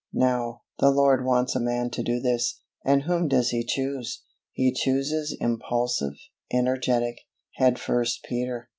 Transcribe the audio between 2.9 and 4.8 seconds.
whom does He choose? He